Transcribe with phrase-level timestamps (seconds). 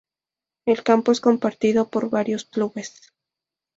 [0.65, 3.11] El campo es compartido por varios clubes.